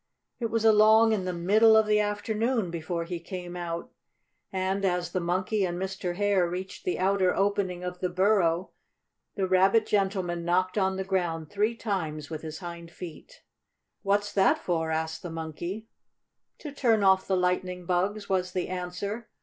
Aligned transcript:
It 0.39 0.47
was 0.47 0.65
along 0.65 1.11
in 1.13 1.25
the 1.25 1.31
middle 1.31 1.77
of 1.77 1.85
the 1.85 1.99
afternoon 1.99 2.71
before 2.71 3.03
he 3.03 3.19
came 3.19 3.55
out, 3.55 3.91
and 4.51 4.83
as 4.83 5.11
the 5.11 5.19
Monkey 5.19 5.63
and 5.63 5.79
Mr. 5.79 6.15
Hare 6.15 6.49
reached 6.49 6.85
the 6.85 6.97
outer 6.97 7.35
opening 7.35 7.83
of 7.83 7.99
the 7.99 8.09
burrow 8.09 8.71
the 9.35 9.45
rabbit 9.47 9.85
gentleman 9.85 10.43
knocked 10.43 10.75
on 10.75 10.95
the 10.97 11.03
ground 11.03 11.51
three 11.51 11.75
times 11.75 12.31
with 12.31 12.41
his 12.41 12.57
hind 12.57 12.89
feet. 12.89 13.43
"What's 14.01 14.33
that 14.33 14.57
for?" 14.57 14.89
asked 14.89 15.21
the 15.21 15.29
Monkey. 15.29 15.87
"To 16.57 16.71
turn 16.71 17.03
off 17.03 17.27
the 17.27 17.37
lightning 17.37 17.85
bugs," 17.85 18.27
was 18.27 18.53
the 18.53 18.69
answer. 18.69 19.29